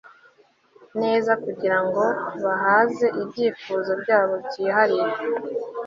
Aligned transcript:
neza 1.01 1.31
kugira 1.43 1.77
ngo 1.85 2.03
bahaze 2.43 3.07
ibyifuzo 3.21 3.91
byabo 4.01 4.33
byihariye 4.47 5.09